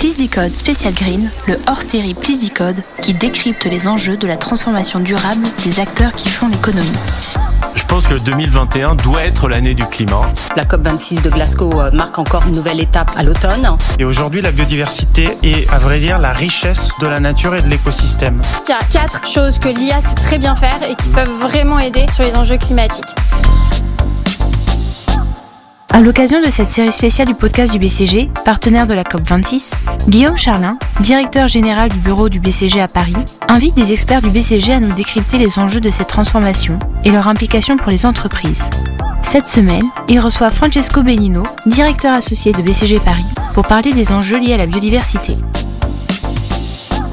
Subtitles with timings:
[0.00, 4.98] Please Decode Special Green, le hors-série Please Decode qui décrypte les enjeux de la transformation
[4.98, 6.88] durable des acteurs qui font l'économie.
[7.74, 10.22] Je pense que 2021 doit être l'année du climat.
[10.56, 13.76] La COP26 de Glasgow euh, marque encore une nouvelle étape à l'automne.
[13.98, 17.68] Et aujourd'hui, la biodiversité est, à vrai dire, la richesse de la nature et de
[17.68, 18.40] l'écosystème.
[18.66, 21.78] Il y a quatre choses que l'IA sait très bien faire et qui peuvent vraiment
[21.78, 23.04] aider sur les enjeux climatiques.
[25.92, 29.72] À l'occasion de cette série spéciale du podcast du BCG, partenaire de la COP26,
[30.08, 33.16] Guillaume Charlin, directeur général du bureau du BCG à Paris,
[33.48, 37.26] invite des experts du BCG à nous décrypter les enjeux de cette transformation et leur
[37.26, 38.64] implication pour les entreprises.
[39.22, 44.38] Cette semaine, il reçoit Francesco Benino, directeur associé de BCG Paris, pour parler des enjeux
[44.38, 45.36] liés à la biodiversité.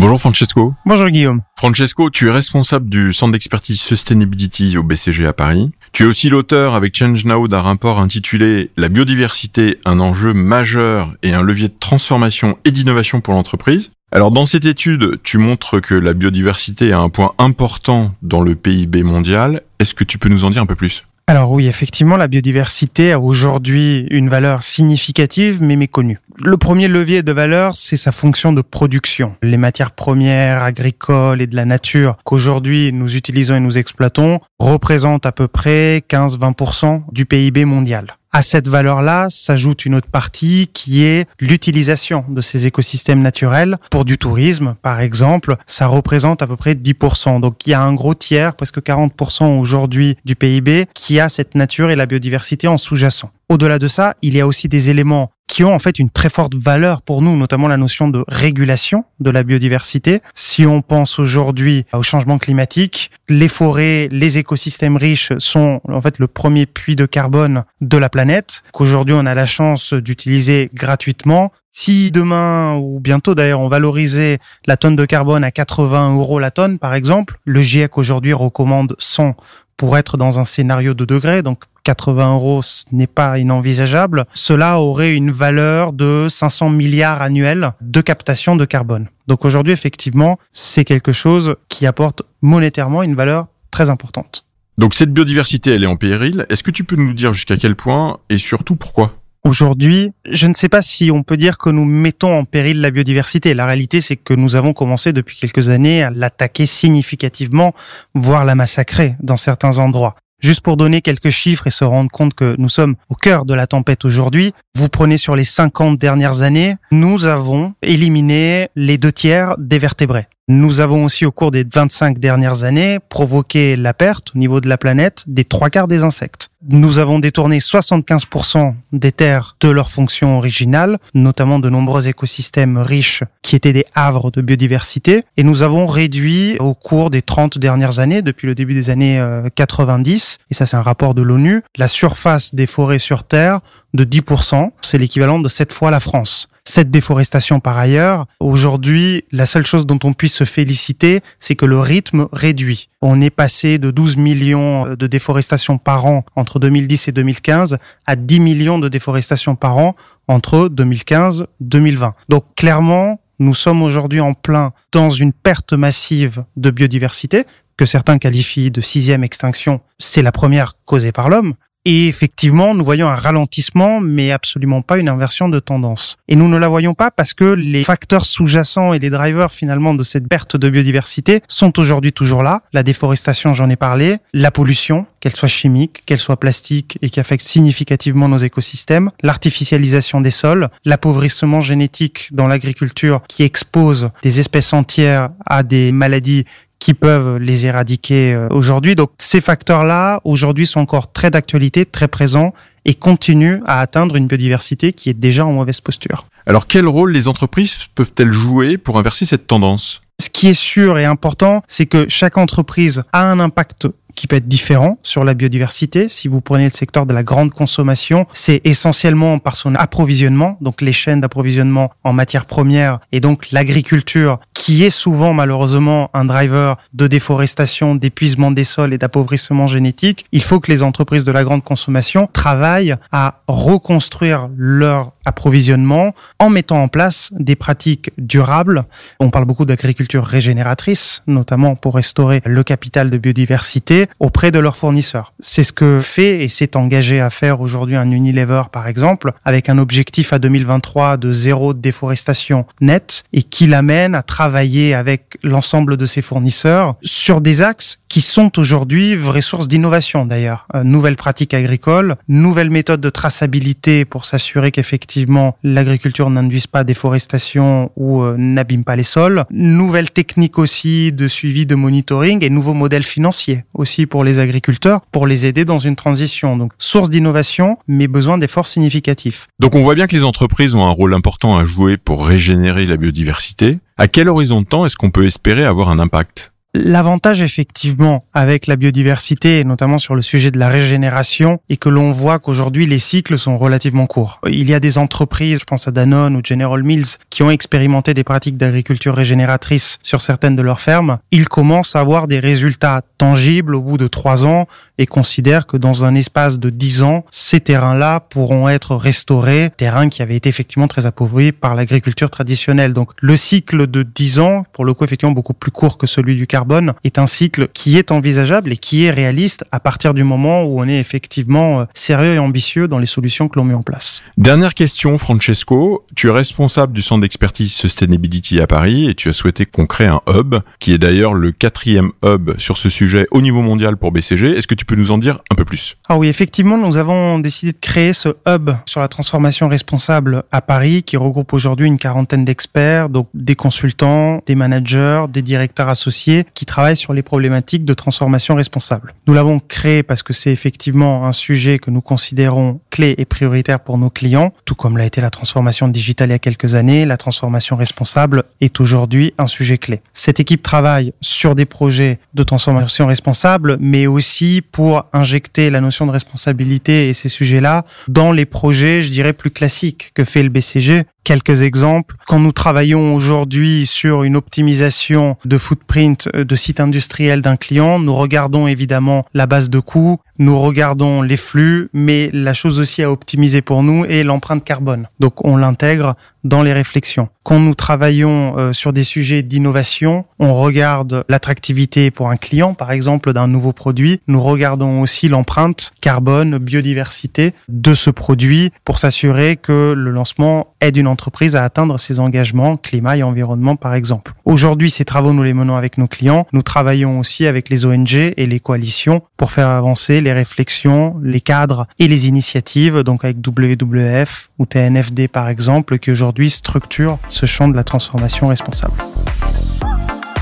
[0.00, 0.74] Bonjour Francesco.
[0.86, 1.42] Bonjour Guillaume.
[1.58, 5.72] Francesco, tu es responsable du centre d'expertise Sustainability au BCG à Paris.
[5.90, 11.12] Tu es aussi l'auteur avec Change Now d'un rapport intitulé La biodiversité, un enjeu majeur
[11.24, 13.90] et un levier de transformation et d'innovation pour l'entreprise.
[14.12, 18.54] Alors dans cette étude, tu montres que la biodiversité a un point important dans le
[18.54, 19.62] PIB mondial.
[19.80, 21.02] Est-ce que tu peux nous en dire un peu plus?
[21.28, 26.18] Alors oui, effectivement, la biodiversité a aujourd'hui une valeur significative mais méconnue.
[26.42, 29.34] Le premier levier de valeur, c'est sa fonction de production.
[29.42, 35.26] Les matières premières agricoles et de la nature qu'aujourd'hui nous utilisons et nous exploitons représentent
[35.26, 38.17] à peu près 15-20% du PIB mondial.
[38.30, 44.04] À cette valeur-là s'ajoute une autre partie qui est l'utilisation de ces écosystèmes naturels pour
[44.04, 45.56] du tourisme, par exemple.
[45.66, 47.40] Ça représente à peu près 10%.
[47.40, 51.54] Donc il y a un gros tiers, presque 40% aujourd'hui du PIB, qui a cette
[51.54, 53.30] nature et la biodiversité en sous-jacent.
[53.50, 56.28] Au-delà de ça, il y a aussi des éléments qui ont en fait une très
[56.28, 60.20] forte valeur pour nous, notamment la notion de régulation de la biodiversité.
[60.34, 66.18] Si on pense aujourd'hui au changement climatique, les forêts, les écosystèmes riches sont en fait
[66.18, 71.50] le premier puits de carbone de la planète, qu'aujourd'hui on a la chance d'utiliser gratuitement.
[71.70, 76.50] Si demain ou bientôt d'ailleurs on valorisait la tonne de carbone à 80 euros la
[76.50, 79.34] tonne par exemple, le GIEC aujourd'hui recommande 100
[79.78, 84.26] pour être dans un scénario de degrés, donc 80 euros, ce n'est pas inenvisageable.
[84.34, 89.08] Cela aurait une valeur de 500 milliards annuels de captation de carbone.
[89.26, 94.44] Donc aujourd'hui, effectivement, c'est quelque chose qui apporte monétairement une valeur très importante.
[94.76, 96.44] Donc cette biodiversité, elle est en péril.
[96.50, 99.14] Est-ce que tu peux nous dire jusqu'à quel point et surtout pourquoi?
[99.44, 102.90] Aujourd'hui, je ne sais pas si on peut dire que nous mettons en péril la
[102.90, 103.54] biodiversité.
[103.54, 107.72] La réalité, c'est que nous avons commencé depuis quelques années à l'attaquer significativement,
[108.14, 110.16] voire la massacrer dans certains endroits.
[110.40, 113.54] Juste pour donner quelques chiffres et se rendre compte que nous sommes au cœur de
[113.54, 119.10] la tempête aujourd'hui, vous prenez sur les 50 dernières années, nous avons éliminé les deux
[119.10, 120.28] tiers des vertébrés.
[120.50, 124.68] Nous avons aussi au cours des 25 dernières années provoqué la perte au niveau de
[124.70, 126.48] la planète des trois quarts des insectes.
[126.66, 133.24] Nous avons détourné 75% des terres de leur fonction originale, notamment de nombreux écosystèmes riches
[133.42, 137.98] qui étaient des havres de biodiversité, et nous avons réduit au cours des 30 dernières
[137.98, 139.22] années, depuis le début des années
[139.54, 143.60] 90, euh, et ça c'est un rapport de l'ONU, la surface des forêts sur Terre
[143.92, 148.26] de 10%, c'est l'équivalent de 7 fois la France cette déforestation par ailleurs.
[148.40, 152.90] Aujourd'hui, la seule chose dont on puisse se féliciter, c'est que le rythme réduit.
[153.00, 158.16] On est passé de 12 millions de déforestation par an entre 2010 et 2015 à
[158.16, 159.94] 10 millions de déforestation par an
[160.28, 162.14] entre 2015 et 2020.
[162.28, 167.44] Donc clairement, nous sommes aujourd'hui en plein dans une perte massive de biodiversité
[167.78, 169.80] que certains qualifient de sixième extinction.
[169.98, 171.54] C'est la première causée par l'homme.
[171.90, 176.18] Et effectivement, nous voyons un ralentissement, mais absolument pas une inversion de tendance.
[176.28, 179.94] Et nous ne la voyons pas parce que les facteurs sous-jacents et les drivers finalement
[179.94, 182.60] de cette perte de biodiversité sont aujourd'hui toujours là.
[182.74, 187.20] La déforestation, j'en ai parlé, la pollution, qu'elle soit chimique, qu'elle soit plastique et qui
[187.20, 194.74] affecte significativement nos écosystèmes, l'artificialisation des sols, l'appauvrissement génétique dans l'agriculture qui expose des espèces
[194.74, 196.44] entières à des maladies
[196.78, 198.94] qui peuvent les éradiquer euh, aujourd'hui.
[198.94, 202.52] Donc ces facteurs-là, aujourd'hui, sont encore très d'actualité, très présents
[202.84, 206.26] et continuent à atteindre une biodiversité qui est déjà en mauvaise posture.
[206.46, 210.00] Alors quel rôle les entreprises peuvent-elles jouer pour inverser cette tendance?
[210.20, 213.88] Ce qui est sûr et important, c'est que chaque entreprise a un impact
[214.18, 216.08] qui peut être différent sur la biodiversité.
[216.08, 220.80] Si vous prenez le secteur de la grande consommation, c'est essentiellement par son approvisionnement, donc
[220.80, 226.76] les chaînes d'approvisionnement en matières premières et donc l'agriculture qui est souvent malheureusement un driver
[226.92, 231.44] de déforestation, d'épuisement des sols et d'appauvrissement génétique, il faut que les entreprises de la
[231.44, 238.84] grande consommation travaillent à reconstruire leur approvisionnement en mettant en place des pratiques durables.
[239.20, 244.76] On parle beaucoup d'agriculture régénératrice, notamment pour restaurer le capital de biodiversité auprès de leurs
[244.76, 245.34] fournisseurs.
[245.38, 249.68] C'est ce que fait et s'est engagé à faire aujourd'hui un Unilever, par exemple, avec
[249.68, 255.96] un objectif à 2023 de zéro déforestation nette et qui l'amène à travailler avec l'ensemble
[255.96, 260.66] de ses fournisseurs sur des axes qui sont aujourd'hui vraies sources d'innovation d'ailleurs.
[260.74, 267.90] Euh, nouvelles pratiques agricoles, nouvelles méthodes de traçabilité pour s'assurer qu'effectivement l'agriculture n'induise pas déforestation
[267.96, 272.74] ou euh, n'abîme pas les sols, nouvelles techniques aussi de suivi, de monitoring et nouveaux
[272.74, 276.56] modèles financiers aussi pour les agriculteurs pour les aider dans une transition.
[276.56, 279.48] Donc source d'innovation mais besoin d'efforts significatifs.
[279.60, 282.86] Donc on voit bien que les entreprises ont un rôle important à jouer pour régénérer
[282.86, 283.78] la biodiversité.
[284.00, 286.52] À quel horizon de temps est-ce qu'on peut espérer avoir un impact?
[286.74, 292.12] L'avantage effectivement avec la biodiversité, notamment sur le sujet de la régénération, est que l'on
[292.12, 294.38] voit qu'aujourd'hui les cycles sont relativement courts.
[294.46, 298.12] Il y a des entreprises, je pense à Danone ou General Mills, qui ont expérimenté
[298.12, 301.18] des pratiques d'agriculture régénératrice sur certaines de leurs fermes.
[301.30, 304.66] Ils commencent à avoir des résultats tangibles au bout de trois ans
[304.98, 310.10] et considèrent que dans un espace de dix ans, ces terrains-là pourront être restaurés, terrains
[310.10, 312.92] qui avaient été effectivement très appauvris par l'agriculture traditionnelle.
[312.92, 316.36] Donc le cycle de dix ans, pour le coup effectivement beaucoup plus court que celui
[316.36, 316.67] du carbone
[317.04, 320.80] est un cycle qui est envisageable et qui est réaliste à partir du moment où
[320.80, 324.22] on est effectivement euh, sérieux et ambitieux dans les solutions que l'on met en place.
[324.36, 326.04] Dernière question, Francesco.
[326.14, 330.06] Tu es responsable du centre d'expertise Sustainability à Paris et tu as souhaité qu'on crée
[330.06, 334.12] un hub, qui est d'ailleurs le quatrième hub sur ce sujet au niveau mondial pour
[334.12, 334.56] BCG.
[334.56, 335.96] Est-ce que tu peux nous en dire un peu plus?
[336.08, 340.60] Ah oui, effectivement, nous avons décidé de créer ce hub sur la transformation responsable à
[340.60, 346.44] Paris, qui regroupe aujourd'hui une quarantaine d'experts, donc des consultants, des managers, des directeurs associés
[346.54, 349.14] qui travaillent sur les problématiques de transformation responsable.
[349.26, 353.80] Nous l'avons créé parce que c'est effectivement un sujet que nous considérons clé et prioritaire
[353.80, 357.06] pour nos clients, tout comme l'a été la transformation digitale il y a quelques années,
[357.06, 360.00] la transformation responsable est aujourd'hui un sujet clé.
[360.12, 366.06] Cette équipe travaille sur des projets de transformation responsable, mais aussi pour injecter la notion
[366.06, 370.48] de responsabilité et ces sujets-là dans les projets, je dirais, plus classiques que fait le
[370.48, 372.16] BCG, quelques exemples.
[372.26, 378.14] Quand nous travaillons aujourd'hui sur une optimisation de footprint de site industriel d'un client, nous
[378.14, 383.10] regardons évidemment la base de coûts, nous regardons les flux, mais la chose aussi à
[383.10, 385.08] optimiser pour nous est l'empreinte carbone.
[385.20, 386.14] Donc on l'intègre
[386.44, 387.28] dans les réflexions.
[387.42, 392.92] Quand nous travaillons euh, sur des sujets d'innovation, on regarde l'attractivité pour un client, par
[392.92, 394.20] exemple, d'un nouveau produit.
[394.28, 400.96] Nous regardons aussi l'empreinte carbone, biodiversité de ce produit pour s'assurer que le lancement aide
[400.96, 404.32] une entreprise à atteindre ses engagements climat et environnement, par exemple.
[404.44, 406.46] Aujourd'hui, ces travaux, nous les menons avec nos clients.
[406.52, 411.40] Nous travaillons aussi avec les ONG et les coalitions pour faire avancer les réflexions, les
[411.40, 417.46] cadres et les initiatives, donc avec WWF ou TNFD, par exemple, qui aujourd'hui structure ce
[417.46, 418.94] champ de la transformation responsable.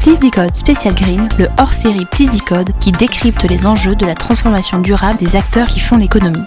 [0.03, 4.79] Please Decode Special Green, le hors-série Please Decode qui décrypte les enjeux de la transformation
[4.79, 6.45] durable des acteurs qui font l'économie.